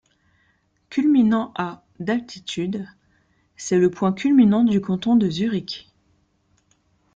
[0.89, 2.87] Culminant à d'altitude,
[3.55, 5.93] c'est le point culminant du canton de Zurich.